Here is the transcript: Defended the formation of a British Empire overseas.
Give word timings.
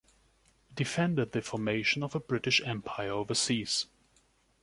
Defended 0.73 1.31
the 1.31 1.43
formation 1.43 2.01
of 2.01 2.15
a 2.15 2.19
British 2.19 2.59
Empire 2.65 3.11
overseas. 3.11 3.85